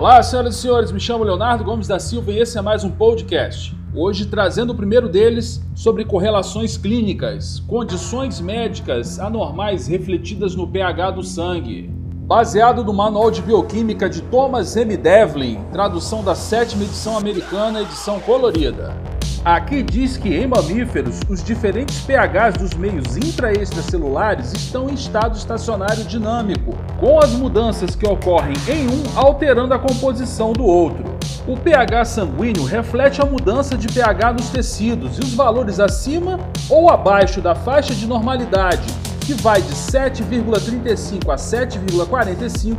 [0.00, 2.90] Olá, senhoras e senhores, me chamo Leonardo Gomes da Silva e esse é mais um
[2.90, 3.76] podcast.
[3.94, 11.22] Hoje trazendo o primeiro deles sobre correlações clínicas, condições médicas anormais refletidas no pH do
[11.22, 11.90] sangue.
[11.92, 14.96] Baseado no Manual de Bioquímica de Thomas M.
[14.96, 18.96] Devlin, tradução da sétima edição americana, edição colorida.
[19.42, 25.34] Aqui diz que em mamíferos, os diferentes pHs dos meios intra extracelulares estão em estado
[25.34, 31.04] estacionário dinâmico, com as mudanças que ocorrem em um alterando a composição do outro.
[31.48, 36.90] O pH sanguíneo reflete a mudança de pH nos tecidos e os valores acima ou
[36.90, 42.76] abaixo da faixa de normalidade, que vai de 7,35 a 7,45,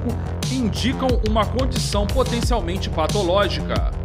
[0.51, 3.99] indicam uma condição potencialmente patológica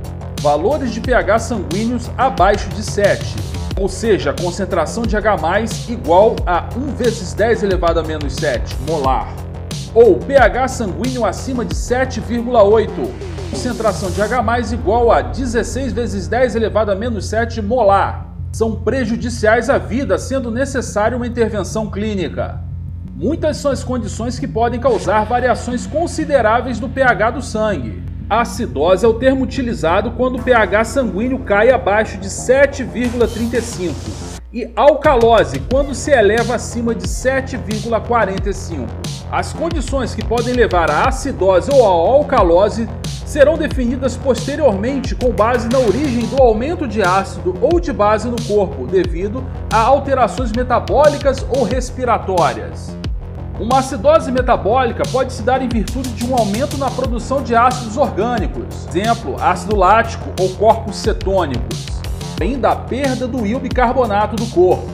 [0.47, 3.35] valores de pH sanguíneos abaixo de 7,
[3.81, 5.35] ou seja, concentração de H+,
[5.89, 9.35] igual a 1 vezes 10 elevado a menos 7 molar,
[9.93, 12.89] ou pH sanguíneo acima de 7,8,
[13.51, 19.69] concentração de H+, igual a 16 vezes 10 elevado a menos 7 molar, são prejudiciais
[19.69, 22.61] à vida, sendo necessária uma intervenção clínica.
[23.17, 28.06] Muitas são as condições que podem causar variações consideráveis do pH do sangue.
[28.29, 33.93] Acidose é o termo utilizado quando o pH sanguíneo cai abaixo de 7,35
[34.53, 38.89] e alcalose quando se eleva acima de 7,45.
[39.31, 42.89] As condições que podem levar à acidose ou à alcalose
[43.25, 48.43] serão definidas posteriormente com base na origem do aumento de ácido ou de base no
[48.43, 52.97] corpo, devido a alterações metabólicas ou respiratórias.
[53.59, 57.97] Uma acidose metabólica pode se dar em virtude de um aumento na produção de ácidos
[57.97, 61.87] orgânicos, exemplo, ácido lático ou corpos cetônicos,
[62.39, 64.91] além da perda do íon bicarbonato do corpo.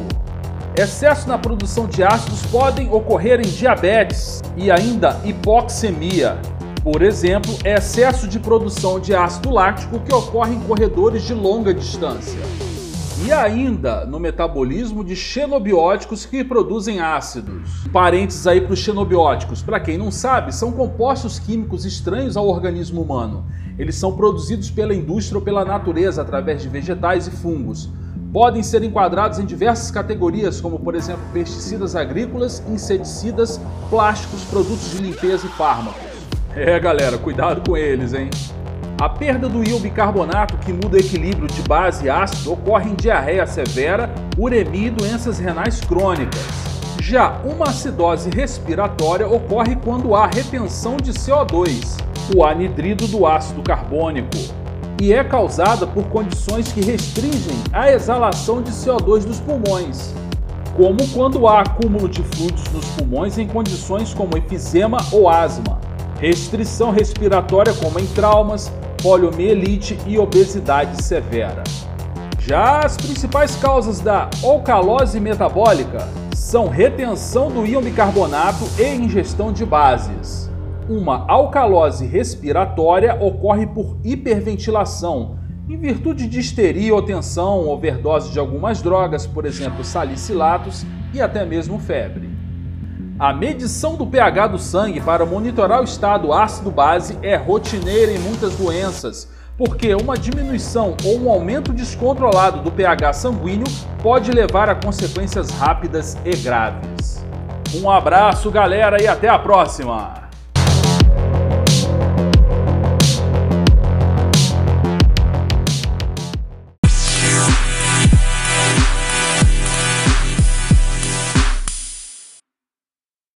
[0.77, 6.39] Excesso na produção de ácidos podem ocorrer em diabetes e ainda hipoxemia.
[6.85, 12.39] Por exemplo, excesso de produção de ácido lático que ocorre em corredores de longa distância
[13.21, 17.87] e ainda no metabolismo de xenobióticos que produzem ácidos.
[17.93, 23.03] Parênteses aí para os xenobióticos, para quem não sabe, são compostos químicos estranhos ao organismo
[23.03, 23.45] humano.
[23.79, 27.91] Eles são produzidos pela indústria ou pela natureza através de vegetais e fungos.
[28.33, 35.03] Podem ser enquadrados em diversas categorias, como por exemplo pesticidas agrícolas, inseticidas, plásticos, produtos de
[35.03, 36.01] limpeza e fármacos.
[36.57, 38.31] É galera, cuidado com eles, hein?
[39.03, 42.95] A perda do íon bicarbonato, que muda o equilíbrio de base e ácido, ocorre em
[42.95, 44.09] diarreia severa,
[44.39, 46.41] uremia e doenças renais crônicas.
[47.01, 52.01] Já uma acidose respiratória ocorre quando há retenção de CO2,
[52.37, 54.39] o anidrido do ácido carbônico,
[55.01, 60.15] e é causada por condições que restringem a exalação de CO2 dos pulmões,
[60.77, 65.81] como quando há acúmulo de fluidos nos pulmões em condições como enfisema ou asma,
[66.21, 68.71] restrição respiratória como em traumas,
[69.03, 71.65] poliomielite e obesidade severa.
[72.39, 79.67] Já as principais causas da alcalose metabólica são retenção do íon bicarbonato e ingestão de
[79.67, 80.49] bases.
[80.89, 85.39] Uma alcalose respiratória ocorre por hiperventilação,
[85.69, 91.45] em virtude de histeria ou tensão, overdose de algumas drogas, por exemplo, salicilatos e até
[91.45, 92.32] mesmo febre.
[93.23, 98.57] A medição do pH do sangue para monitorar o estado ácido-base é rotineira em muitas
[98.57, 103.69] doenças, porque uma diminuição ou um aumento descontrolado do pH sanguíneo
[104.03, 107.25] pode levar a consequências rápidas e graves.
[107.77, 110.22] Um abraço, galera, e até a próxima!